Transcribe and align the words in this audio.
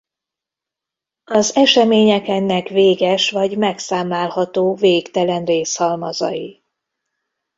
Az 1.25 1.55
események 1.55 2.27
ennek 2.27 2.67
véges 2.69 3.31
vagy 3.31 3.57
megszámlálható 3.57 4.75
végtelen 4.75 5.45
részhalmazai. 5.45 6.63